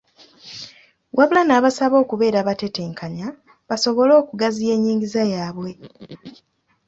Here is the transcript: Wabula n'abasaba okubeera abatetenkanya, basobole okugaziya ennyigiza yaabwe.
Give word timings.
Wabula 1.17 1.41
n'abasaba 1.45 1.95
okubeera 2.03 2.37
abatetenkanya, 2.43 3.27
basobole 3.69 4.13
okugaziya 4.21 4.73
ennyigiza 4.77 5.21
yaabwe. 5.33 5.71